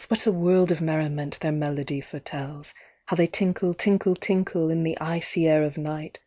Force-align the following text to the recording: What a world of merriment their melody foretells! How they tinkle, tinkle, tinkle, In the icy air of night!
What 0.07 0.25
a 0.25 0.31
world 0.31 0.71
of 0.71 0.81
merriment 0.81 1.39
their 1.41 1.51
melody 1.51 2.01
foretells! 2.01 2.73
How 3.05 3.15
they 3.15 3.27
tinkle, 3.27 3.75
tinkle, 3.75 4.15
tinkle, 4.15 4.71
In 4.71 4.81
the 4.81 4.97
icy 4.99 5.47
air 5.47 5.61
of 5.61 5.77
night! 5.77 6.17